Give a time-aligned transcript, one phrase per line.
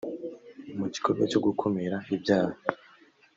[0.77, 2.57] mu gikorwa cyo gukumira ibyaha